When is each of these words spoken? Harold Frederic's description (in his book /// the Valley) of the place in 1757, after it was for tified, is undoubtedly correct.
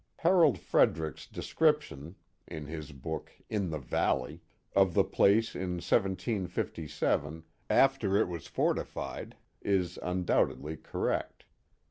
Harold 0.15 0.57
Frederic's 0.57 1.27
description 1.27 2.15
(in 2.47 2.65
his 2.65 2.91
book 2.91 3.31
/// 3.47 3.49
the 3.51 3.77
Valley) 3.77 4.41
of 4.75 4.95
the 4.95 5.03
place 5.03 5.53
in 5.53 5.73
1757, 5.77 7.43
after 7.69 8.17
it 8.17 8.27
was 8.27 8.47
for 8.47 8.73
tified, 8.73 9.33
is 9.61 9.99
undoubtedly 10.01 10.75
correct. 10.75 11.45